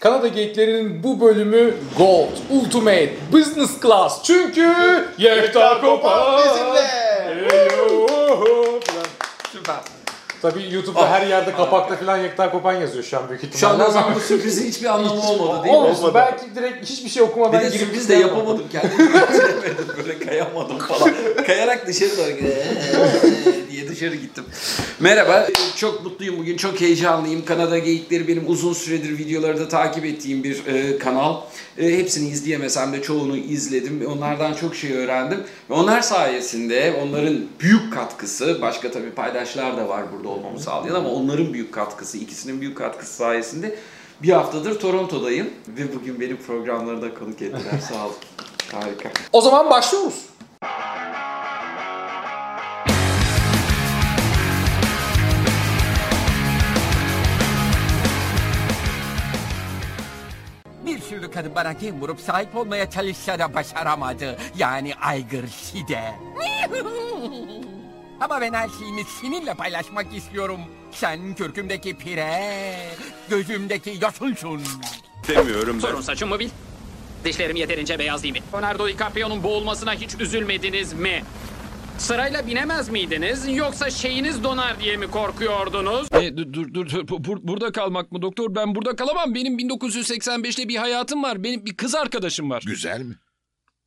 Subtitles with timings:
[0.00, 4.22] Kanada Geyiklerinin bu bölümü Gold, Ultimate, Business Class.
[4.22, 4.74] Çünkü
[5.18, 6.88] Yekta Kopan bizimle.
[9.52, 9.76] Süper.
[10.42, 13.76] Tabii YouTube'da her yerde kapakta falan Yekta Kopan yazıyor şu an büyük Şu ihtimalle.
[13.82, 15.80] o ama- zaman bu sürprizin hiçbir anlamı olmadı değil mi?
[15.80, 16.12] Olmadı.
[16.14, 20.78] Belki direkt hiçbir şey okumadan Bir de girip sürpriz de yapamadım kendimi götüremedim böyle kayamadım
[20.78, 21.14] falan.
[21.46, 22.26] Kayarak dışarı doğru
[23.70, 24.44] diye dışarı gittim.
[25.00, 27.44] Merhaba, çok mutluyum bugün, çok heyecanlıyım.
[27.44, 31.36] Kanada Geyikleri benim uzun süredir videoları da takip ettiğim bir e, kanal.
[31.78, 34.06] E, hepsini izleyemesem de çoğunu izledim.
[34.06, 35.44] Onlardan çok şey öğrendim.
[35.70, 41.08] Ve onlar sayesinde onların büyük katkısı, başka tabii paydaşlar da var burada olmamı sağlayan ama
[41.08, 43.74] onların büyük katkısı, ikisinin büyük katkısı sayesinde
[44.22, 47.80] bir haftadır Toronto'dayım ve bugün benim programlarında konuk ettiler.
[47.88, 48.14] Sağ olun.
[48.72, 49.10] Harika.
[49.32, 50.29] O zaman başlıyoruz.
[61.30, 64.36] Kadın bana kim vurup sahip olmaya çalışsa da başaramadı.
[64.58, 66.14] Yani aygır şide.
[68.20, 70.60] Ama ben her şeyimi seninle paylaşmak istiyorum.
[70.92, 72.76] Sen kürkümdeki pire,
[73.30, 74.62] gözümdeki yosunsun.
[75.80, 76.48] Sorun saçımı bil.
[77.24, 78.40] Dişlerim yeterince beyaz değil mi?
[78.54, 81.22] Leonardo DiCaprio'nun boğulmasına hiç üzülmediniz mi?
[82.00, 86.08] Sırayla binemez miydiniz yoksa şeyiniz donar diye mi korkuyordunuz?
[86.12, 87.08] E, dur dur dur dur.
[87.08, 88.54] Bur- burada kalmak mı doktor?
[88.54, 89.34] Ben burada kalamam.
[89.34, 91.44] Benim 1985'te bir hayatım var.
[91.44, 92.62] Benim bir kız arkadaşım var.
[92.66, 93.14] Güzel mi?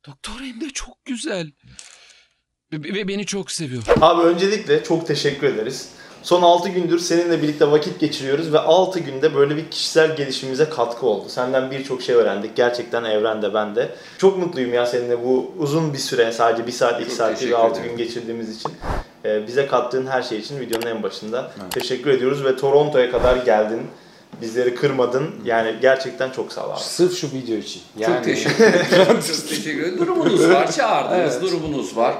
[0.06, 1.50] Doktor hem de çok güzel.
[2.72, 3.82] Ve, ve beni çok seviyor.
[4.00, 5.88] Abi öncelikle çok teşekkür ederiz.
[6.24, 11.06] Son 6 gündür seninle birlikte vakit geçiriyoruz ve 6 günde böyle bir kişisel gelişimimize katkı
[11.06, 11.24] oldu.
[11.28, 12.56] Senden birçok şey öğrendik.
[12.56, 13.88] Gerçekten evrende ben de.
[14.18, 17.38] Çok mutluyum ya seninle bu uzun bir süre sadece 1 saat 2 Çok saat değil
[17.38, 17.96] teşekkür 6 ederim.
[17.96, 18.72] gün geçirdiğimiz için.
[19.24, 23.80] Ee, bize kattığın her şey için videonun en başında teşekkür ediyoruz ve Toronto'ya kadar geldin.
[24.42, 25.30] Bizleri kırmadın.
[25.44, 26.80] Yani gerçekten çok sağ ol abi.
[26.80, 27.82] Sırf şu video için.
[27.98, 28.14] Yani...
[28.14, 29.20] Çok teşekkür ederim.
[29.26, 29.98] çok teşekkür ederim.
[29.98, 31.42] Durumunuz var, çağırdınız, Evet.
[31.42, 32.14] durumunuz var.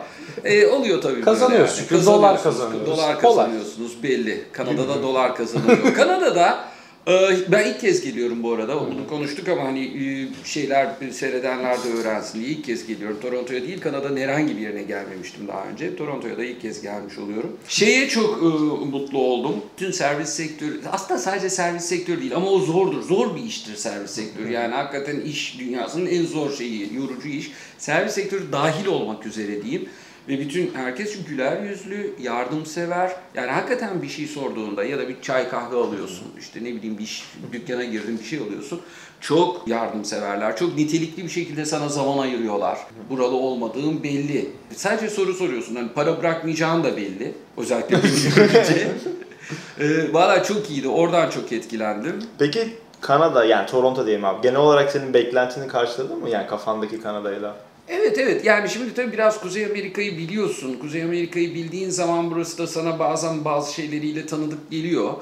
[0.45, 1.87] E, oluyor tabii böyle Kazanıyoruz yani.
[1.89, 2.87] çünkü dolar Kazanıyorsunuz.
[2.99, 3.45] Dolar Kolay.
[3.47, 4.45] kazanıyorsunuz belli.
[4.53, 5.95] Kanada'da dolar kazanılıyor.
[5.97, 6.75] Kanada'da
[7.09, 7.13] e,
[7.53, 8.81] ben ilk kez geliyorum bu arada.
[8.81, 13.19] Bunu konuştuk ama hani e, şeyler seyredenler de öğrensin diye ilk kez geliyorum.
[13.23, 15.97] Toronto'ya değil Kanada'nın herhangi bir yerine gelmemiştim daha önce.
[15.97, 17.57] Toronto'ya da ilk kez gelmiş oluyorum.
[17.69, 18.45] Şeye çok e,
[18.87, 19.55] mutlu oldum.
[19.77, 23.03] Tüm servis sektörü aslında sadece servis sektörü değil ama o zordur.
[23.03, 24.53] Zor bir iştir servis sektörü.
[24.53, 27.53] Yani hakikaten iş dünyasının en zor şeyi, yorucu iş.
[27.79, 29.89] Servis sektörü dahil olmak üzere diyeyim.
[30.29, 33.13] Ve bütün herkes güler yüzlü, yardımsever.
[33.35, 36.27] Yani hakikaten bir şey sorduğunda ya da bir çay kahve alıyorsun.
[36.41, 38.81] işte ne bileyim bir iş, dükkana girdin bir şey alıyorsun.
[39.21, 40.57] Çok yardımseverler.
[40.57, 42.79] Çok nitelikli bir şekilde sana zaman ayırıyorlar.
[43.11, 44.51] Buralı olmadığın belli.
[44.75, 45.75] Sadece soru soruyorsun.
[45.77, 47.35] Hani para bırakmayacağın da belli.
[47.57, 47.97] Özellikle.
[49.81, 50.89] Ee, Valla çok iyiydi.
[50.89, 52.23] Oradan çok etkilendim.
[52.39, 52.69] Peki
[53.01, 54.43] Kanada yani Toronto diyelim abi.
[54.43, 56.31] Genel olarak senin beklentini karşıladı mı?
[56.31, 57.57] Yani kafandaki Kanada'yla.
[57.89, 60.75] Evet evet yani şimdi tabii biraz Kuzey Amerika'yı biliyorsun.
[60.81, 65.13] Kuzey Amerika'yı bildiğin zaman burası da sana bazen bazı şeyleriyle tanıdık geliyor.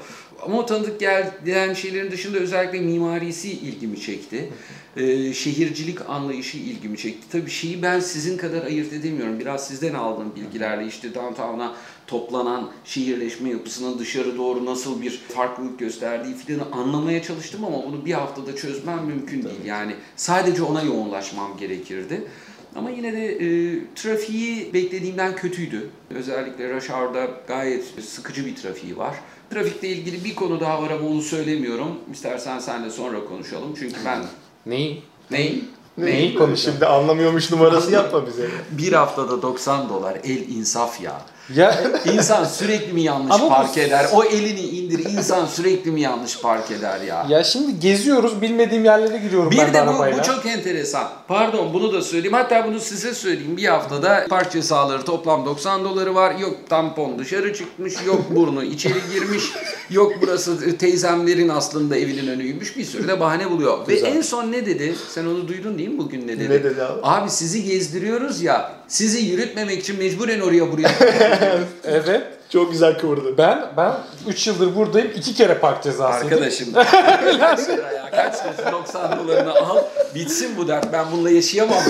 [0.41, 4.49] Ama o tanıdık gel- gelen şeylerin dışında özellikle mimarisi ilgimi çekti.
[4.97, 7.27] Ee, şehircilik anlayışı ilgimi çekti.
[7.31, 9.39] Tabii şeyi ben sizin kadar ayırt edemiyorum.
[9.39, 11.75] Biraz sizden aldığım bilgilerle işte downtown'a
[12.07, 18.13] toplanan şehirleşme yapısının dışarı doğru nasıl bir farklılık gösterdiği filanı anlamaya çalıştım ama bunu bir
[18.13, 19.65] haftada çözmem mümkün değil.
[19.65, 22.27] Yani sadece ona yoğunlaşmam gerekirdi.
[22.75, 25.89] Ama yine de e, trafiği beklediğimden kötüydü.
[26.15, 29.15] Özellikle rush hour'da gayet sıkıcı bir trafiği var.
[29.49, 31.99] Trafikle ilgili bir konu daha var ama onu söylemiyorum.
[32.11, 33.75] İstersen senle sonra konuşalım.
[33.79, 34.23] Çünkü ben...
[34.65, 35.01] Neyi?
[35.31, 35.63] Neyi?
[35.97, 36.73] Neyi konuşalım?
[36.73, 38.49] Şimdi anlamıyormuş numarası yapma bize.
[38.71, 40.17] Bir haftada 90 dolar.
[40.23, 41.21] El insaf ya.
[41.55, 41.83] Ya
[42.13, 44.05] İnsan sürekli mi yanlış Ama bu- park eder?
[44.13, 45.05] O elini indir.
[45.05, 47.25] İnsan sürekli mi yanlış park eder ya?
[47.29, 50.17] ya şimdi geziyoruz bilmediğim yerlere giriyorum ben Bir de de bu, arabayla.
[50.19, 51.07] bu çok enteresan.
[51.27, 52.33] Pardon bunu da söyleyeyim.
[52.33, 53.57] Hatta bunu size söyleyeyim.
[53.57, 56.35] Bir haftada park cezaları toplam 90 doları var.
[56.35, 57.93] Yok tampon dışarı çıkmış.
[58.05, 59.43] Yok burnu içeri girmiş.
[59.89, 62.77] Yok burası teyzemlerin aslında evinin önüymüş.
[62.77, 63.87] Bir sürü de bahane buluyor.
[63.87, 64.95] Ve en son ne dedi?
[65.09, 66.49] Sen onu duydun değil mi bugün ne dedi?
[66.49, 66.99] Ne dedi abi?
[67.03, 68.71] Abi sizi gezdiriyoruz ya.
[68.93, 70.89] Sizi yürütmemek için mecburen oraya buraya.
[71.83, 72.21] Evet.
[72.49, 73.37] Çok güzel kıvırdı.
[73.37, 73.93] Ben ben
[74.27, 75.11] 3 yıldır buradayım.
[75.15, 76.25] 2 kere park cezası.
[76.25, 76.37] yedim.
[76.37, 76.73] Arkadaşım.
[77.39, 78.11] kaç lira ya?
[78.11, 78.71] Kaç lira?
[78.71, 79.77] 90 dolarını al.
[80.15, 80.93] Bitsin bu dert.
[80.93, 81.83] Ben bununla yaşayamam.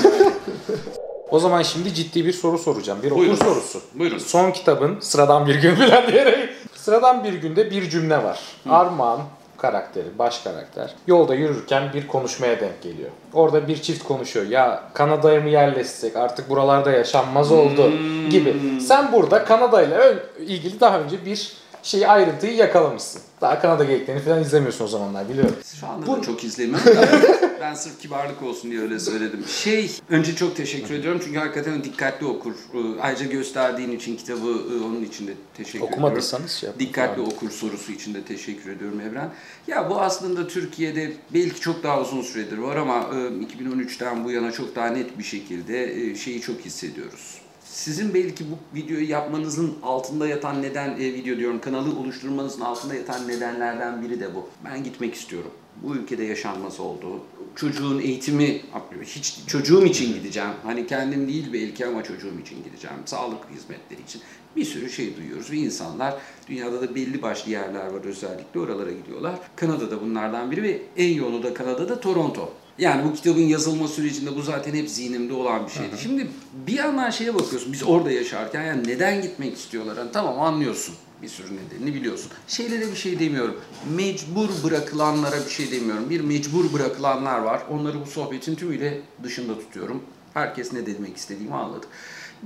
[1.29, 2.99] O zaman şimdi ciddi bir soru soracağım.
[3.03, 3.35] Bir Buyurun.
[3.35, 3.81] okur sorusu.
[3.93, 4.17] Buyurun.
[4.17, 6.49] Son kitabın sıradan bir gün falan diyerek.
[6.75, 8.39] Sıradan bir günde bir cümle var.
[8.69, 9.19] Armağan
[9.63, 10.93] karakteri, baş karakter.
[11.07, 13.09] Yolda yürürken bir konuşmaya denk geliyor.
[13.33, 14.45] Orada bir çift konuşuyor.
[14.45, 17.91] Ya Kanada'ya mı yerleşsek artık buralarda yaşanmaz oldu
[18.29, 18.55] gibi.
[18.81, 21.53] Sen burada Kanada ile ilgili daha önce bir
[21.83, 23.21] şeyi ayrıntıyı yakalamışsın.
[23.41, 25.55] Daha Kanada geyiklerini falan izlemiyorsun o zamanlar biliyorum.
[25.79, 26.93] Şu anda da çok izlemiyorum
[27.61, 29.45] ben sırf kibarlık olsun diye öyle söyledim.
[29.47, 32.53] Şey, önce çok teşekkür ediyorum çünkü hakikaten dikkatli okur.
[32.73, 35.93] Ee, Ayrıca gösterdiğin için kitabı e, onun için de teşekkür ediyorum.
[35.93, 36.79] Okumadıysanız şey yapın.
[36.79, 39.29] Dikkatli okur sorusu için de teşekkür ediyorum Evren.
[39.67, 43.15] Ya bu aslında Türkiye'de belki çok daha uzun süredir var ama e,
[43.63, 47.37] 2013'ten bu yana çok daha net bir şekilde e, şeyi çok hissediyoruz.
[47.73, 53.27] Sizin belki bu videoyu yapmanızın altında yatan neden, e, video diyorum kanalı oluşturmanızın altında yatan
[53.27, 54.49] nedenlerden biri de bu.
[54.65, 55.51] Ben gitmek istiyorum.
[55.83, 57.19] Bu ülkede yaşanmaz oldu.
[57.55, 58.61] Çocuğun eğitimi,
[59.03, 60.49] hiç çocuğum için gideceğim.
[60.63, 62.97] Hani kendim değil belki ama çocuğum için gideceğim.
[63.05, 64.21] Sağlık hizmetleri için.
[64.55, 66.15] Bir sürü şey duyuyoruz ve insanlar
[66.47, 69.35] dünyada da belli başlı yerler var özellikle oralara gidiyorlar.
[69.55, 72.53] Kanada'da bunlardan biri ve en yoğunu da Kanada'da Toronto.
[72.77, 75.95] Yani bu kitabın yazılma sürecinde bu zaten hep zihnimde olan bir şeydi.
[76.03, 76.27] Şimdi
[76.67, 79.97] bir yandan şeye bakıyorsun biz orada yaşarken yani neden gitmek istiyorlar?
[79.97, 82.31] Hani tamam anlıyorsun bir sürü nedenini biliyorsun.
[82.47, 83.55] Şeylere bir şey demiyorum.
[83.95, 86.09] Mecbur bırakılanlara bir şey demiyorum.
[86.09, 87.63] Bir mecbur bırakılanlar var.
[87.69, 90.03] Onları bu sohbetin tümüyle dışında tutuyorum.
[90.33, 91.85] Herkes ne demek istediğimi anladı.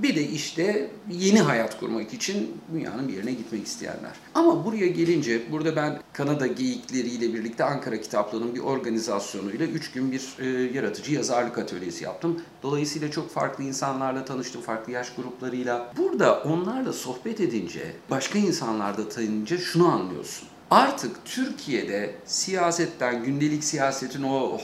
[0.02, 4.12] Bir de işte yeni hayat kurmak için dünyanın bir yerine gitmek isteyenler.
[4.34, 10.36] Ama buraya gelince, burada ben Kanada geyikleriyle birlikte Ankara Kitaplığı'nın bir organizasyonuyla 3 gün bir
[10.38, 12.42] e, yaratıcı yazarlık atölyesi yaptım.
[12.62, 15.92] Dolayısıyla çok farklı insanlarla tanıştım, farklı yaş gruplarıyla.
[15.96, 20.48] Burada onlarla sohbet edince, başka insanlarda tanıyınca şunu anlıyorsun.
[20.70, 24.58] Artık Türkiye'de siyasetten, gündelik siyasetin o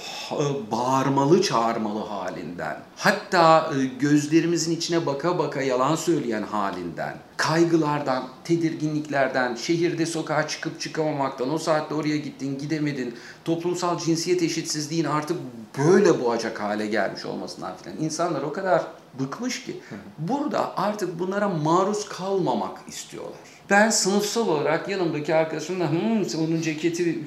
[0.70, 10.06] bağırmalı çağırmalı halinden, hatta e, gözlerimizin içine baka baka yalan söyleyen halinden, kaygılardan, tedirginliklerden, şehirde
[10.06, 13.14] sokağa çıkıp çıkamamaktan, o saatte oraya gittin, gidemedin,
[13.44, 15.36] toplumsal cinsiyet eşitsizliğin artık
[15.78, 17.96] böyle boğacak hale gelmiş olmasından filan.
[17.98, 18.82] İnsanlar o kadar
[19.20, 19.76] bıkmış ki
[20.18, 23.38] burada artık bunlara maruz kalmamak istiyorlar.
[23.70, 27.18] Ben sınıfsal olarak yanımdaki arkadaşımla hmm, onun ceketi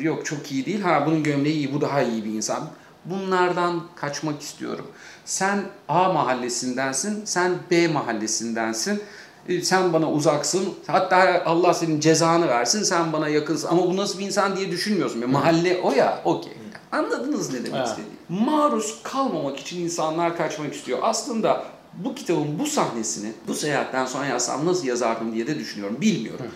[0.00, 0.80] yok çok iyi değil.
[0.80, 2.68] Ha bunun gömleği iyi, bu daha iyi bir insan.
[3.04, 4.86] Bunlardan kaçmak istiyorum.
[5.24, 9.02] Sen A mahallesindensin, sen B mahallesindensin.
[9.48, 10.74] E, Sen bana uzaksın.
[10.86, 12.82] Hatta Allah senin cezanı versin.
[12.82, 13.68] Sen bana yakınsın.
[13.68, 15.20] Ama bu nasıl bir insan diye düşünmüyorsun.
[15.20, 16.20] Ya, mahalle o ya.
[16.24, 16.52] Okey.
[16.92, 18.17] Anladınız ne demek istediğimi.
[18.28, 20.98] Maruz kalmamak için insanlar kaçmak istiyor.
[21.02, 21.64] Aslında
[21.94, 25.96] bu kitabın bu sahnesini bu seyahatten sonra yazsam nasıl yazardım diye de düşünüyorum.
[26.00, 26.46] Bilmiyorum.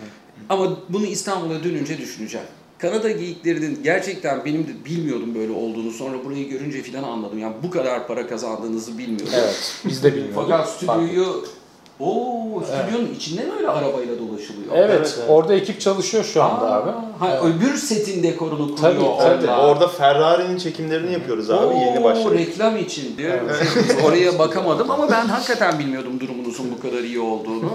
[0.48, 2.46] Ama bunu İstanbul'a dönünce düşüneceğim.
[2.78, 5.90] Kanada geyiklerinin gerçekten benim de bilmiyordum böyle olduğunu.
[5.90, 7.38] Sonra burayı görünce filan anladım.
[7.38, 9.34] Yani bu kadar para kazandığınızı bilmiyordum.
[9.34, 9.74] Evet.
[9.84, 10.42] Biz de bilmiyorduk.
[10.42, 11.44] Fakat stüdyoyu
[12.00, 14.72] Oo, stüdyonun içinde mi öyle arabayla dolaşılıyor?
[14.74, 15.28] Evet, Evet, evet.
[15.30, 16.90] orada ekip çalışıyor şu anda Aa, abi.
[17.18, 19.46] Ha, öbür setin dekorunu Tabii, kuruyor tabii.
[19.50, 19.66] orada.
[19.66, 21.74] Orada Ferrari'nin çekimlerini yapıyoruz abi.
[21.74, 22.38] Yeni Oo, başladık.
[22.38, 23.38] reklam için diyor.
[24.04, 27.70] Oraya bakamadım ama ben hakikaten bilmiyordum durumunuzun bu kadar iyi olduğunu.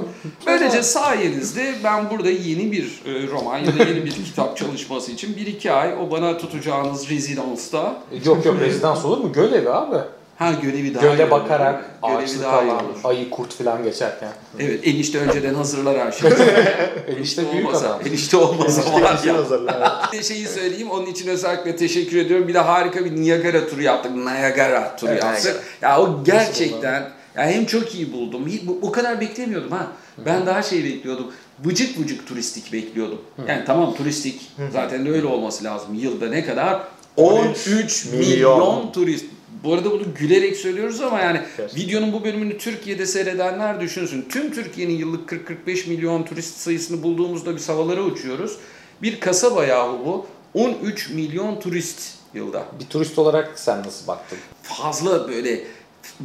[0.47, 5.35] Böylece sayenizde ben burada yeni bir e, roman ya da yeni bir kitap çalışması için
[5.37, 7.93] bir iki ay o bana tutacağınız rezidansta
[8.25, 9.31] Yok yok rezidans olur mu?
[9.33, 9.97] Göl evi abi.
[10.37, 11.31] Ha görevi daha Göle olur.
[11.31, 12.95] bakarak Görevi ağaçlık daha alan, olur.
[13.03, 14.29] ayı kurt falan geçerken.
[14.59, 16.33] Evet enişte önceden hazırlar her şeyi.
[17.17, 18.07] Enişte büyük olmasa, adam.
[18.07, 19.37] enişte olmasa var Kesin ya.
[19.37, 20.09] hazırlar.
[20.13, 22.47] Bir şeyi söyleyeyim onun için özellikle teşekkür ediyorum.
[22.47, 24.15] Bir de harika bir Niagara turu yaptık.
[24.15, 25.63] Niagara turu Evet, yaptık.
[25.81, 28.51] Ya o gerçekten ya hem çok iyi buldum.
[28.81, 29.87] O kadar beklemiyordum ha.
[30.25, 31.27] Ben daha şey bekliyordum.
[31.65, 33.21] Vıcık vıcık turistik bekliyordum.
[33.47, 34.51] Yani tamam turistik.
[34.73, 35.93] Zaten de öyle olması lazım.
[35.93, 36.83] Yılda ne kadar?
[37.17, 37.67] 13
[38.05, 39.25] milyon, milyon turist.
[39.63, 41.81] Bu arada bunu gülerek söylüyoruz ama yani Gerçekten.
[41.83, 44.25] videonun bu bölümünü Türkiye'de seyredenler düşünsün.
[44.29, 45.31] Tüm Türkiye'nin yıllık
[45.65, 48.57] 40-45 milyon turist sayısını bulduğumuzda biz havalara uçuyoruz.
[49.01, 50.25] Bir kasaba yahu bu.
[50.53, 52.65] 13 milyon turist yılda.
[52.79, 54.37] Bir turist olarak sen nasıl baktın?
[54.63, 55.63] Fazla böyle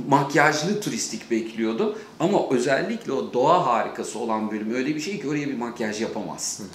[0.09, 1.99] makyajlı turistik bekliyordum.
[2.21, 6.67] Ama özellikle o doğa harikası olan bölüm öyle bir şey ki oraya bir makyaj yapamazsın.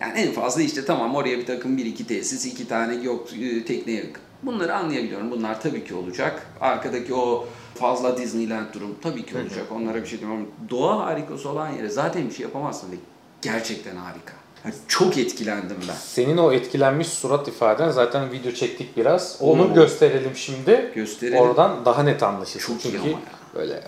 [0.00, 3.64] Yani en fazla işte tamam oraya bir takım bir iki tesis, iki tane yok e,
[3.64, 4.02] tekne.
[4.42, 5.30] Bunları anlayabiliyorum.
[5.30, 6.46] Bunlar tabii ki olacak.
[6.60, 9.66] Arkadaki o fazla Disneyland durum tabii ki olacak.
[9.70, 10.48] Onlara bir şey demiyorum.
[10.70, 12.96] Doğa harikası olan yere zaten bir şey yapamazsın ve
[13.42, 14.32] gerçekten harika.
[14.64, 15.94] Yani çok etkilendim ben.
[15.94, 19.36] Senin o etkilenmiş surat ifaden zaten video çektik biraz.
[19.40, 19.74] Onu Oo.
[19.74, 20.92] gösterelim şimdi.
[20.94, 21.38] Gösterelim.
[21.38, 22.74] Oradan daha net anlaşılsın.
[22.74, 23.16] Çok iyi Çünkü ama ya.
[23.54, 23.82] böyle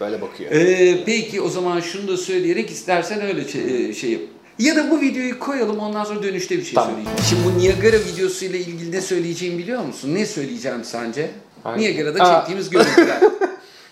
[0.00, 0.50] böyle bakıyor.
[0.52, 4.22] Ee, peki o zaman şunu da söyleyerek istersen öyle şey, şey yap.
[4.58, 6.90] Ya da bu videoyu koyalım ondan sonra dönüşte bir şey Tamam.
[6.90, 7.18] söyleyeceğim.
[7.28, 10.14] Şimdi bu Niagara videosuyla ilgili ne söyleyeceğimi biliyor musun?
[10.14, 11.30] Ne söyleyeceğim sence?
[11.62, 11.82] Hangi?
[11.82, 12.38] Niagara'da Aa.
[12.38, 13.18] çektiğimiz görüntüler.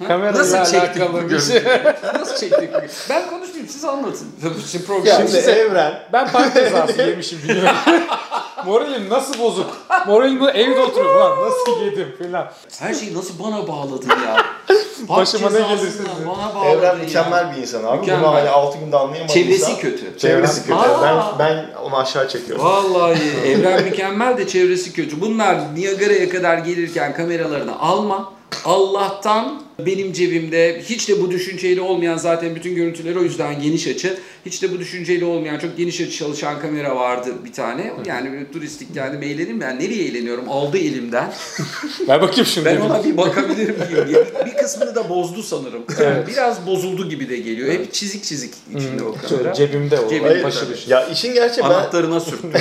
[0.09, 1.62] Kamerayla Nasıl çektik alakalı bu bir şey.
[2.21, 2.79] Nasıl çektik bu
[3.11, 4.29] Ben konuşmayayım siz anlatın.
[4.71, 5.07] Şimdi program.
[5.07, 7.76] Ya Şimdi size- Evren Ben park cezası yemişim bilmiyorum.
[8.67, 9.76] Moralim nasıl bozuk?
[10.07, 12.53] Moralim bu evde oturuyor lan nasıl yedim falan.
[12.79, 14.37] Her şeyi nasıl bana bağladın ya?
[15.09, 16.03] Başıma ne gelirse.
[16.26, 16.95] Bana bağladın Evren ya.
[16.95, 17.99] mükemmel bir insan abi.
[18.00, 18.23] Mükemmel.
[18.25, 19.35] Bunu hani 6 günde anlayamadıysa.
[19.35, 20.19] Çevresi kötü.
[20.19, 20.75] Çevresi kötü.
[20.75, 21.03] Aa.
[21.38, 22.65] Ben, ben onu aşağı çekiyorum.
[22.65, 25.21] Vallahi evren mükemmel de çevresi kötü.
[25.21, 28.33] Bunlar Niagara'ya kadar gelirken kameralarını alma.
[28.65, 34.18] Allah'tan benim cebimde hiç de bu düşünceyle olmayan zaten bütün görüntüleri o yüzden geniş açı.
[34.47, 37.92] Hiç de bu düşünceyle olmayan çok geniş açı çalışan kamera vardı bir tane.
[38.06, 41.33] Yani böyle turistik geldim eğlenim ben nereye eğleniyorum aldı elimden.
[42.09, 42.66] Ver bakayım şimdi.
[42.66, 44.26] Ben ona bir bakabilir miyim diye.
[44.47, 45.83] Bir, kısmını da bozdu sanırım.
[46.28, 47.73] Biraz bozuldu gibi de geliyor.
[47.73, 49.28] Hep çizik çizik içinde o kamera.
[49.28, 50.09] Şöyle cebimde o.
[50.11, 50.66] Cebimde başı.
[50.88, 52.52] Ya işin gerçeği ben, Anahtarına sürttüm.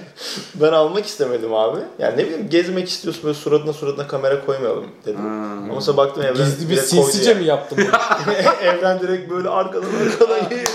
[0.54, 1.80] ben almak istemedim abi.
[1.98, 5.20] Yani ne bileyim gezmek istiyorsun böyle suratına suratına kamera koymayalım dedim.
[5.70, 8.32] Ama sonra baktım Evren Direkt koydu sinsice mi yaptım bunu?
[8.62, 10.68] Evren direkt böyle arkadan arkadan geliyor.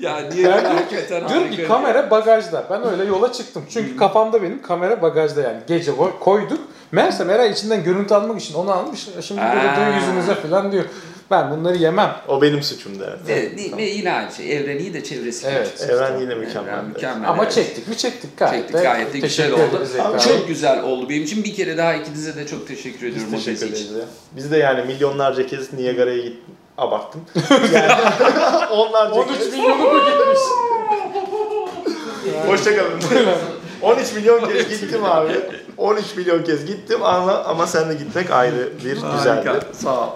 [0.00, 2.64] ya niye Ben hakikaten diyorum ki kamera bagajda.
[2.70, 3.64] Ben öyle yola çıktım.
[3.70, 5.58] Çünkü kafamda benim kamera bagajda yani.
[5.66, 6.58] Gece koy- koyduk.
[6.92, 9.08] Meğerse Meral içinden görüntü almak için onu almış.
[9.22, 9.96] Şimdi burada diyor Aa.
[10.00, 10.84] yüzünüze falan diyor.
[11.30, 12.16] Ben bunları yemem.
[12.28, 13.16] O benim suçum der.
[13.28, 14.56] Evet, ni- ve yine aynı şey.
[14.56, 15.70] Evren iyi de çevresi Evet.
[15.78, 15.92] kötü.
[15.92, 16.72] Evren yine mükemmel.
[16.72, 17.28] Evren mükemmel.
[17.30, 17.52] Ama evet.
[17.52, 19.86] çektik mi çektik gayet Çektik gayet de güzel oldu.
[20.02, 20.20] Abi.
[20.20, 21.44] Çok güzel oldu benim için.
[21.44, 23.92] Bir kere daha ikinize de çok teşekkür ediyorum o Teşekkür için.
[23.94, 24.08] ederiz.
[24.36, 26.54] Biz de yani milyonlarca kez Niagara'ya gittim.
[26.78, 27.20] Abarttım.
[27.74, 27.92] Yani
[28.70, 29.52] onlarca 13 kez.
[29.52, 30.38] milyonu mu gitmiş?
[32.46, 33.00] Hoşçakalın.
[33.82, 35.32] 13 milyon kez gittim abi.
[35.76, 39.50] 13 milyon kez gittim ama ama sen de gitmek ayrı bir güzeldi.
[39.72, 40.10] Sağ ol.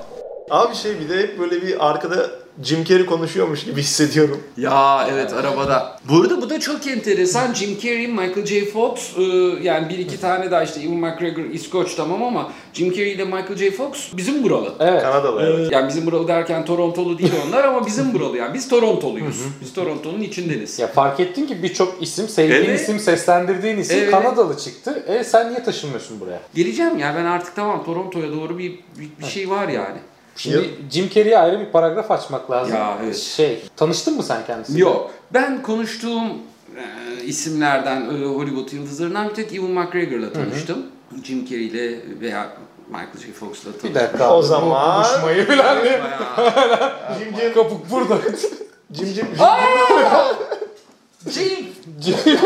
[0.51, 2.31] Abi şey bir de hep böyle bir arkada
[2.63, 4.41] Jim Carrey konuşuyormuş gibi hissediyorum.
[4.57, 5.99] Ya evet arabada.
[6.09, 7.55] Bu arada bu da çok enteresan.
[7.55, 8.65] Jim Carrey, Michael J.
[8.65, 9.23] Fox e,
[9.63, 13.57] yani bir iki tane daha işte Ewan McGregor İskoç tamam ama Jim Carrey ile Michael
[13.57, 13.71] J.
[13.71, 14.73] Fox bizim buralı.
[14.81, 15.03] Evet.
[15.03, 15.73] Kanadalı evet.
[15.73, 18.55] Yani bizim buralı derken Torontolu değil onlar ama bizim buralı yani.
[18.55, 19.43] Biz Torontoluyuz.
[19.61, 20.79] Biz Toronto'nun içindeniz.
[20.79, 22.81] Ya fark ettin ki birçok isim, sevdiğin Evet.
[22.81, 24.11] isim, seslendirdiğin isim Evet.
[24.11, 25.05] Kanadalı çıktı.
[25.07, 26.41] E sen niye taşınmıyorsun buraya?
[26.55, 29.99] Geleceğim ya ben artık tamam Toronto'ya doğru bir, bir, bir şey var yani.
[30.37, 32.75] Şimdi Jim Carrey'e ayrı bir paragraf açmak lazım.
[32.75, 33.17] Ya, evet.
[33.17, 34.81] Şey, tanıştın mı sen kendisiyle?
[34.81, 35.11] Yok.
[35.33, 36.29] Ben konuştuğum
[36.77, 36.85] e,
[37.25, 40.79] isimlerden, e, Hollywood yıldızlarından bir tek Ewan McGregor'la tanıştım.
[41.25, 42.49] Jim Carrey ile veya
[42.89, 43.33] Michael J.
[43.33, 43.91] Fox'la tanıştım.
[43.91, 44.37] Bir dakika.
[44.37, 45.49] O zaman- Buluşmayı.
[45.49, 45.77] Bayağı-
[47.19, 48.19] Jim Jim Kapuk burada.
[48.93, 49.27] Jim Jim
[52.01, 52.39] Jim!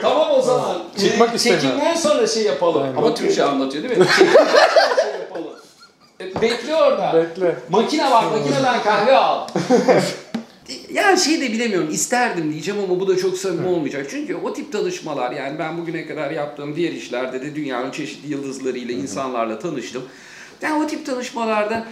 [0.00, 0.82] Tamam o zaman.
[1.00, 1.38] Çıkmak.
[1.38, 2.82] Çekimden sonra şey yapalım.
[2.82, 2.96] Aynen.
[2.96, 4.06] Ama Türkçe anlatıyor değil mi?
[4.18, 5.52] Çekimden sonra şey yapalım.
[6.20, 7.12] E, Bekle orada.
[7.14, 7.56] Bekle.
[7.68, 9.48] Makine var, makineden kahve al.
[10.92, 14.06] yani şey de bilemiyorum, isterdim diyeceğim ama bu da çok samimi olmayacak.
[14.10, 18.94] Çünkü o tip tanışmalar yani ben bugüne kadar yaptığım diğer işlerde de dünyanın çeşitli yıldızlarıyla,
[18.94, 20.02] insanlarla tanıştım.
[20.62, 21.84] Yani o tip tanışmalarda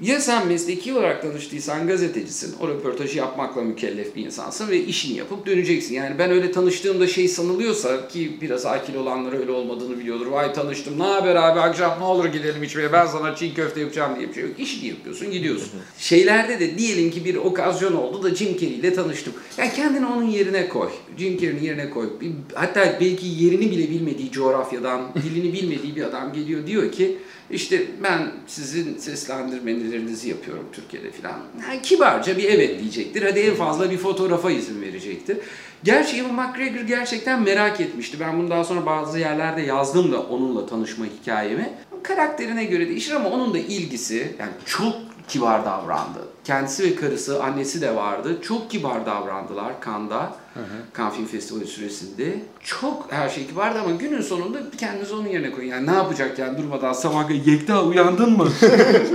[0.00, 5.46] ya sen mesleki olarak tanıştıysan gazetecisin, o röportajı yapmakla mükellef bir insansın ve işini yapıp
[5.46, 5.94] döneceksin.
[5.94, 10.26] Yani ben öyle tanıştığımda şey sanılıyorsa ki biraz akil olanlar öyle olmadığını biliyordur.
[10.26, 14.16] Vay tanıştım, ne haber abi akşam ne olur gidelim içmeye ben sana çiğ köfte yapacağım
[14.18, 14.52] diye bir şey yok.
[14.58, 15.68] İşini yapıyorsun gidiyorsun.
[15.98, 19.32] Şeylerde de diyelim ki bir okazyon oldu da Jim Carrey ile tanıştım.
[19.58, 20.90] Yani kendini onun yerine koy.
[21.18, 22.08] Jim Carrey'nin yerine koy.
[22.54, 27.18] Hatta belki yerini bile bilmediği coğrafyadan, dilini bilmediği bir adam geliyor diyor ki
[27.50, 28.98] işte ben sizin
[29.88, 31.40] seslendirmelerinizi yapıyorum Türkiye'de falan.
[31.68, 33.22] Yani kibarca bir evet diyecektir.
[33.22, 35.38] Hadi en fazla bir fotoğrafa izin verecektir.
[35.84, 38.20] Gerçi Ewan McGregor gerçekten merak etmişti.
[38.20, 41.70] Ben bunu daha sonra bazı yerlerde yazdım da onunla tanışma hikayemi.
[42.02, 44.94] Karakterine göre değişir ama onun da ilgisi yani çok
[45.28, 46.27] kibar davrandı.
[46.48, 48.38] Kendisi ve karısı, annesi de vardı.
[48.42, 50.32] Çok kibar davrandılar Cannes'da.
[50.96, 52.34] Cannes Film Festivali süresinde.
[52.60, 55.68] Çok her şey kibardı ama günün sonunda kendinizi onun yerine koyun.
[55.68, 58.48] Yani ne yapacak yani durmadan sabah Yekta uyandın mı?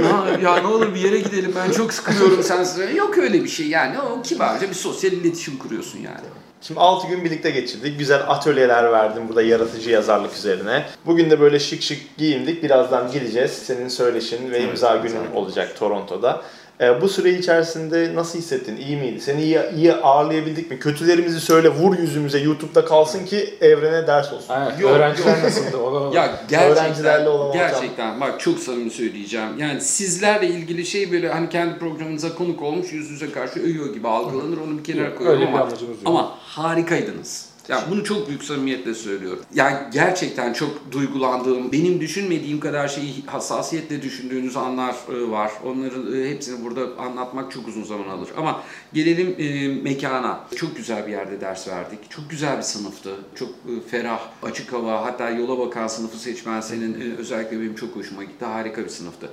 [0.04, 2.96] ya, ya ne olur bir yere gidelim ben çok sıkılıyorum sensiz.
[2.96, 4.00] Yok öyle bir şey yani.
[4.00, 6.26] O kibarca bir sosyal iletişim kuruyorsun yani.
[6.62, 8.00] Şimdi 6 gün birlikte geçirdik.
[8.00, 10.86] Güzel atölyeler verdim burada yaratıcı yazarlık üzerine.
[11.06, 12.64] Bugün de böyle şık şık giyindik.
[12.64, 13.52] Birazdan gideceğiz.
[13.52, 16.42] Senin söyleşin ve imza günün olacak Toronto'da.
[16.82, 18.78] Ee, bu süre içerisinde nasıl hissettin?
[18.78, 19.22] İyi miydi?
[19.22, 20.80] Seni iyi, iyi ağırlayabildik mi?
[20.80, 24.56] Kötülerimizi söyle, vur yüzümüze YouTube'da kalsın ki evrene ders olsun.
[24.58, 25.78] Evet, Yok, öğrenciler nasıldı?
[26.14, 29.50] Ya gerçekten, Öğrencilerle olan gerçekten bak çok samimi söyleyeceğim.
[29.58, 34.08] Yani sizlerle ilgili şey böyle hani kendi programınıza konuk olmuş yüz yüze karşı övüyor gibi
[34.08, 35.70] algılanır onu bir kenara koyuyorum öyle ama,
[36.06, 37.53] ama harikaydınız.
[37.70, 39.44] Ya bunu çok büyük samimiyetle söylüyorum.
[39.54, 45.52] Yani gerçekten çok duygulandığım, benim düşünmediğim kadar şeyi hassasiyetle düşündüğünüz anlar e, var.
[45.66, 48.30] Onların e, hepsini burada anlatmak çok uzun zaman alır.
[48.38, 50.48] Ama gelelim e, mekana.
[50.56, 52.10] Çok güzel bir yerde ders verdik.
[52.10, 53.16] Çok güzel bir sınıftı.
[53.36, 53.50] Çok
[53.92, 55.06] ferah, açık hava.
[55.06, 58.46] Hatta yola bakan sınıfı seçmen senin özellikle benim çok hoşuma gitti.
[58.46, 59.30] Harika bir sınıftı.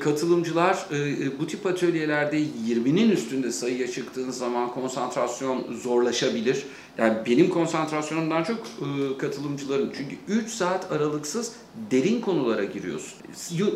[0.00, 6.64] Katılımcılar e, e, bu tip atölyelerde 20'nin üstünde sayıya çıktığınız zaman konsantrasyon zorlaşabilir.
[6.98, 11.52] Yani benim konsantrasyonumdan çok e, katılımcıların çünkü 3 saat aralıksız
[11.90, 13.18] derin konulara giriyorsun.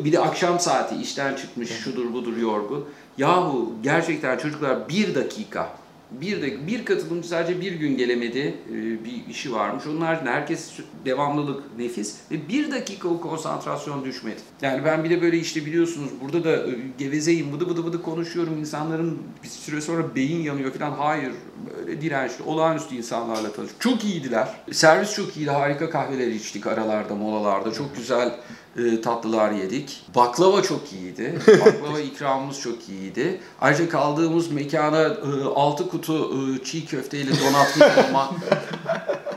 [0.05, 2.85] Bir de akşam saati işten çıkmış şudur budur yorgun.
[3.17, 5.77] Yahu gerçekten çocuklar bir dakika
[6.11, 8.73] bir de bir katılımcı sadece bir gün gelemedi e,
[9.05, 9.87] bir işi varmış.
[9.87, 10.71] Onun haricinde herkes
[11.05, 14.39] devamlılık nefis ve bir dakika o konsantrasyon düşmedi.
[14.61, 18.57] Yani ben bir de böyle işte biliyorsunuz burada da e, gevezeyim bıdı bıdı bıdı konuşuyorum
[18.57, 20.91] insanların bir süre sonra beyin yanıyor falan.
[20.91, 21.31] Hayır
[21.77, 23.81] böyle dirençli olağanüstü insanlarla tanıştık.
[23.81, 24.47] Çok iyiydiler.
[24.71, 25.51] Servis çok iyiydi.
[25.51, 27.73] Harika kahveler içtik aralarda molalarda.
[27.73, 28.35] Çok güzel
[28.77, 30.05] e, tatlılar yedik.
[30.15, 31.39] Baklava çok iyiydi.
[31.47, 33.41] Baklava ikramımız çok iyiydi.
[33.61, 38.31] Ayrıca kaldığımız mekana e, 6 kutu e, çiğ köfteyle donatmış ama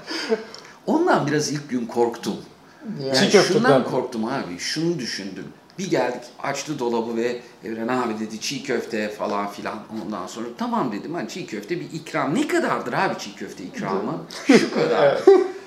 [0.86, 2.36] ondan biraz ilk gün korktum.
[3.04, 4.58] Yani Çiğ şundan korktum abi.
[4.58, 5.44] Şunu düşündüm.
[5.78, 9.78] Bir geldik açtı dolabı ve Evren abi dedi çiğ köfte falan filan.
[10.04, 12.34] Ondan sonra tamam dedim hani çiğ köfte bir ikram.
[12.34, 14.20] Ne kadardır abi çiğ köfte ikramı?
[14.46, 15.20] Şu kadar.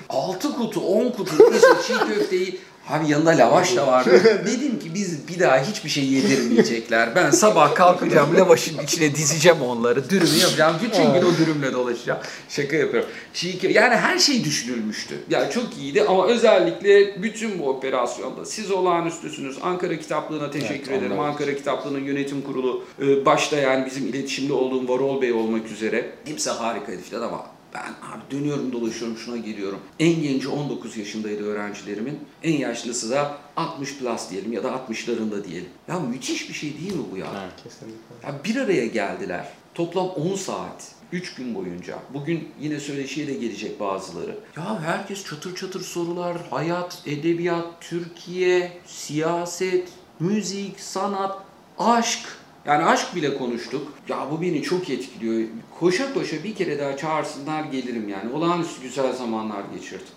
[0.10, 4.22] 6 kutu 10 kutu neyse çiğ köfteyi Abi yanında lavaş da vardı.
[4.48, 7.16] Dedim ki biz bir daha hiçbir şey yedirmeyecekler.
[7.16, 10.10] Ben sabah kalkacağım lavaşın içine dizeceğim onları.
[10.10, 10.76] Dürümü yapacağım.
[10.84, 12.20] Bütün gün o dürümle dolaşacağım.
[12.50, 13.10] Şaka yapıyorum.
[13.34, 15.16] Çiğ yani her şey düşünülmüştü.
[15.30, 19.58] Yani çok iyiydi ama özellikle bütün bu operasyonda siz olağanüstüsünüz.
[19.62, 21.20] Ankara Kitaplığı'na teşekkür Evet, ederim.
[21.20, 26.10] Ankara Kitaplığı'nın yönetim kurulu e, başta yani bizim iletişimde olduğum Varol Bey olmak üzere.
[26.26, 29.80] Hepsi harikaydı falan ama ben abi dönüyorum dolaşıyorum şuna geliyorum.
[30.00, 32.20] En genci 19 yaşındaydı öğrencilerimin.
[32.44, 35.70] En yaşlısı da 60 plus diyelim ya da 60'larında diyelim.
[35.88, 37.50] Ya müthiş bir şey değil mi bu ya?
[37.64, 38.28] Kesinlikle.
[38.28, 39.48] Ya bir araya geldiler.
[39.74, 40.92] Toplam 10 saat.
[41.12, 42.00] 3 gün boyunca.
[42.14, 44.38] Bugün yine söyleşiye de gelecek bazıları.
[44.58, 46.38] Ya herkes çatır çatır sorular.
[46.50, 49.90] Hayat, edebiyat, Türkiye, siyaset,
[50.20, 51.38] müzik, sanat,
[51.78, 52.20] aşk.
[52.66, 53.88] Yani aşk bile konuştuk.
[54.10, 55.50] Ya bu beni çok etkiliyor.
[55.80, 58.34] Koşa koşa bir kere daha çağırsınlar gelirim yani.
[58.34, 60.08] Olağanüstü güzel zamanlar geçirdim.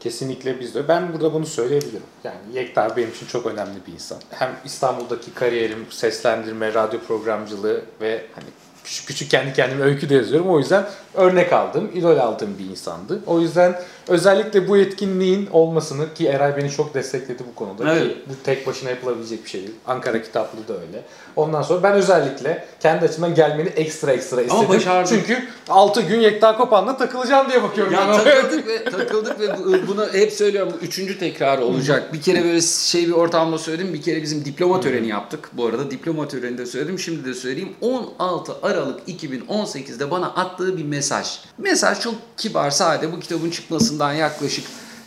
[0.00, 0.88] Kesinlikle biz de.
[0.88, 2.02] Ben burada bunu söyleyebilirim.
[2.24, 4.18] Yani Yekta benim için çok önemli bir insan.
[4.30, 8.46] Hem İstanbul'daki kariyerim, seslendirme, radyo programcılığı ve hani
[8.84, 10.50] küçük küçük kendi kendime öykü de yazıyorum.
[10.50, 13.20] O yüzden örnek aldığım, idol aldığım bir insandı.
[13.26, 18.02] O yüzden özellikle bu etkinliğin olmasını ki Eray beni çok destekledi bu konuda Evet.
[18.02, 19.74] ki bu tek başına yapılabilecek bir şey değil.
[19.86, 21.02] Ankara Kitaplığı da öyle.
[21.36, 24.68] Ondan sonra ben özellikle kendi açımdan gelmeni ekstra ekstra istedim.
[24.68, 25.08] başardın.
[25.16, 30.12] Çünkü 6 gün Yekta Kopan'la takılacağım diye bakıyorum Ya takıldık ve takıldık ve bu- bunu
[30.12, 30.72] hep söylüyorum.
[30.80, 32.12] Bu üçüncü tekrarı olacak.
[32.12, 33.94] Bir kere böyle şey bir ortamda söyledim.
[33.94, 35.50] Bir kere bizim diploma töreni yaptık.
[35.52, 36.98] Bu arada diploma töreninde söyledim.
[36.98, 37.72] Şimdi de söyleyeyim.
[37.80, 38.73] 16 Aralık
[39.08, 41.38] 2018'de bana attığı bir mesaj.
[41.58, 43.12] Mesaj çok kibar, sade.
[43.12, 44.64] Bu kitabın çıkmasından yaklaşık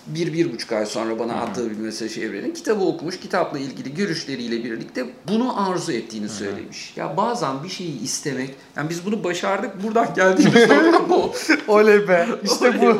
[0.07, 2.53] bir, bir buçuk ay sonra bana attığı bir mesaj evrenin.
[2.53, 6.93] Kitabı okumuş, kitapla ilgili görüşleriyle birlikte bunu arzu ettiğini söylemiş.
[6.95, 11.33] Ya bazen bir şeyi istemek, yani biz bunu başardık, buradan geldiğimiz nokta bu.
[11.67, 12.27] Oley be.
[12.43, 12.97] İşte bu.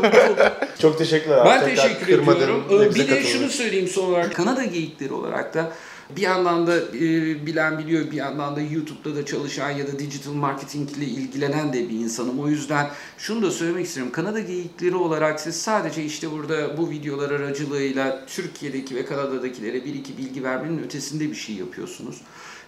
[0.81, 1.45] Çok teşekkürler.
[1.45, 2.63] Ben Tekrar teşekkür ediyorum.
[2.71, 4.35] Ee, Bir de şunu söyleyeyim son olarak.
[4.35, 5.71] Kanada geyikleri olarak da
[6.15, 7.01] bir yandan da e,
[7.45, 11.89] bilen biliyor, bir yandan da YouTube'da da çalışan ya da digital marketing ile ilgilenen de
[11.89, 12.39] bir insanım.
[12.39, 14.11] O yüzden şunu da söylemek istiyorum.
[14.11, 20.17] Kanada geyikleri olarak siz sadece işte burada bu videolar aracılığıyla Türkiye'deki ve Kanada'dakilere bir iki
[20.17, 22.21] bilgi vermenin ötesinde bir şey yapıyorsunuz.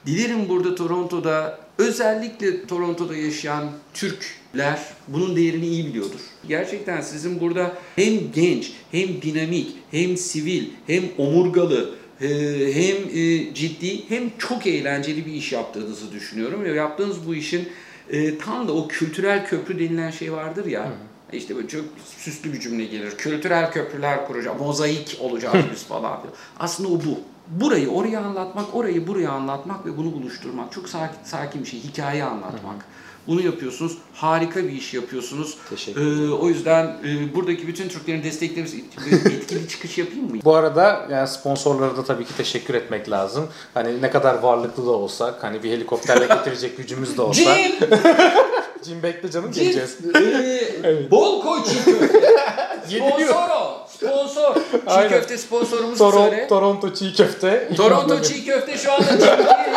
[0.05, 6.19] Dilerim burada Toronto'da özellikle Toronto'da yaşayan Türkler bunun değerini iyi biliyordur.
[6.47, 14.37] Gerçekten sizin burada hem genç, hem dinamik, hem sivil, hem omurgalı, hem e, ciddi, hem
[14.37, 16.63] çok eğlenceli bir iş yaptığınızı düşünüyorum.
[16.63, 17.69] Ve yaptığınız bu işin
[18.09, 20.91] e, tam da o kültürel köprü denilen şey vardır ya.
[21.33, 21.85] İşte böyle çok
[22.17, 23.11] süslü bir cümle gelir.
[23.17, 26.21] Kültürel köprüler kuracağız, mozaik olacağız biz falan.
[26.23, 26.33] diyor.
[26.59, 27.19] Aslında o bu.
[27.47, 30.71] Burayı oraya anlatmak, orayı buraya anlatmak ve bunu buluşturmak.
[30.71, 31.79] Çok sakin, sakin bir şey.
[31.79, 32.85] Hikaye anlatmak.
[33.29, 33.97] Bunu yapıyorsunuz.
[34.13, 35.57] Harika bir iş yapıyorsunuz.
[35.69, 38.65] Teşekkür Ee, o yüzden e, buradaki bütün Türklerin destekleri
[39.35, 40.41] etkili çıkış yapayım mı?
[40.45, 43.47] Bu arada yani sponsorlara da tabii ki teşekkür etmek lazım.
[43.73, 47.55] Hani ne kadar varlıklı da olsak, hani bir helikopterle getirecek gücümüz de olsa.
[47.55, 47.71] Jim!
[48.83, 49.63] Cim bekle canım Jim!
[49.63, 49.97] geleceğiz.
[50.83, 52.21] Ee, Bol koy çiğ köfte.
[52.89, 53.87] Sponsor o.
[53.97, 54.55] Sponsor.
[54.55, 55.09] Çiğ Aynen.
[55.09, 56.47] köfte sponsorumuzu Toronto, söyle.
[56.47, 57.69] Toronto çiğ köfte.
[57.77, 59.68] Toronto çiğ köfte şu anda cimkiri.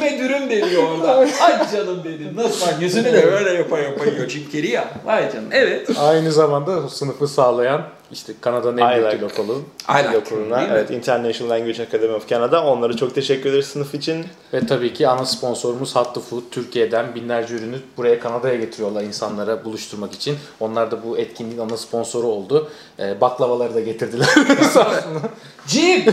[0.00, 1.16] Dürüme dürüm deniyor orada.
[1.16, 2.32] Ay canım dedim.
[2.36, 4.90] Nasıl bak yüzüne de öyle yapa yapa yiyor cimkiri ya.
[5.04, 5.48] Vay canım.
[5.52, 5.90] Evet.
[5.98, 7.82] Aynı zamanda sınıfı sağlayan
[8.12, 9.62] işte Kanada'nın en büyük dil okulu.
[9.88, 12.64] Dil okuluna, evet, International Language Academy of Canada.
[12.64, 14.26] Onlara çok teşekkür ederiz sınıf için.
[14.52, 16.42] Ve tabii ki ana sponsorumuz Hattı Food.
[16.50, 20.36] Türkiye'den binlerce ürünü buraya Kanada'ya getiriyorlar insanlara buluşturmak için.
[20.60, 22.70] Onlar da bu etkinliğin ana sponsoru oldu.
[22.98, 24.28] Ee, baklavaları da getirdiler.
[25.66, 26.04] Jim!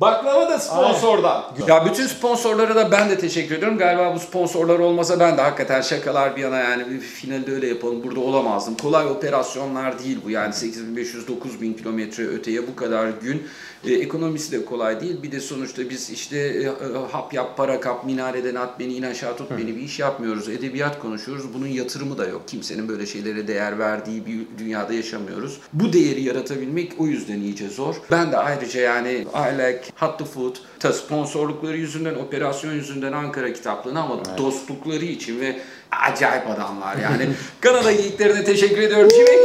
[0.00, 1.44] Baklava da sponsordan.
[1.68, 3.78] Ya bütün sponsorlara da ben de teşekkür ediyorum.
[3.78, 8.04] Galiba bu sponsorlar olmasa ben de hakikaten şakalar bir yana yani bir finalde öyle yapalım
[8.04, 8.74] burada olamazdım.
[8.74, 13.42] Kolay operasyonlar değil bu yani 8500-9000 kilometre öteye bu kadar gün.
[13.86, 15.22] E, ekonomisi de kolay değil.
[15.22, 16.72] Bir de sonuçta biz işte e, e,
[17.12, 20.48] hap yap, para kap, minareden at beni, in aşağı tut beni bir iş yapmıyoruz.
[20.48, 21.54] Edebiyat konuşuyoruz.
[21.54, 22.42] Bunun yatırımı da yok.
[22.46, 25.60] Kimsenin böyle şeylere değer verdiği bir dünyada yaşamıyoruz.
[25.72, 27.94] Bu değeri yaratabilmek o yüzden iyice zor.
[28.10, 33.52] Ben de ayrıca yani I like hot the food ta sponsorlukları yüzünden, operasyon yüzünden Ankara
[33.52, 37.28] kitaplığına ama dostlukları için ve acayip adamlar yani.
[37.60, 39.08] Kanada geyiklerine teşekkür ediyorum.
[39.08, 39.44] Kime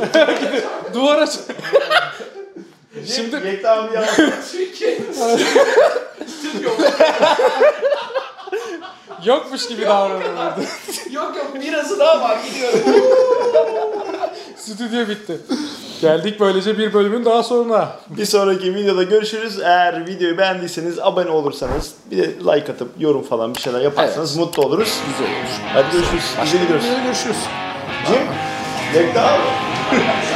[0.94, 1.26] Duvara
[3.06, 4.04] Şimdi Yekta abi ya.
[9.24, 10.60] yokmuş gibi davranıyorlardı.
[11.10, 12.80] Yok yok birası daha var gidiyorum.
[14.56, 15.38] Stüdyo bitti.
[16.08, 17.92] Geldik böylece bir bölümün daha sonuna.
[18.10, 19.60] Bir sonraki videoda görüşürüz.
[19.60, 24.62] Eğer videoyu beğendiyseniz abone olursanız bir de like atıp yorum falan bir şeyler yaparsanız mutlu
[24.62, 24.98] oluruz.
[25.06, 25.50] Güzel olur.
[25.72, 26.24] Hadi görüşürüz.
[26.44, 26.86] Bize gidiyoruz.
[27.04, 27.36] Görüşürüz.
[28.94, 29.42] Yekta abi.